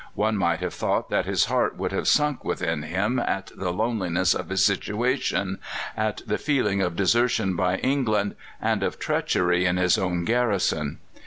One 0.15 0.35
might 0.35 0.61
have 0.61 0.73
thought 0.73 1.11
that 1.11 1.27
his 1.27 1.45
heart 1.45 1.77
would 1.77 1.91
have 1.91 2.07
sunk 2.07 2.43
within 2.43 2.81
him 2.81 3.19
at 3.19 3.51
the 3.55 3.71
loneliness 3.71 4.33
of 4.33 4.49
his 4.49 4.65
situation, 4.65 5.59
at 5.95 6.23
the 6.25 6.39
feeling 6.39 6.81
of 6.81 6.95
desertion 6.95 7.55
by 7.55 7.75
England, 7.75 8.33
and 8.59 8.81
of 8.81 8.97
treachery 8.97 9.67
in 9.67 9.77
his 9.77 9.99
own 9.99 10.25
garrison. 10.25 10.97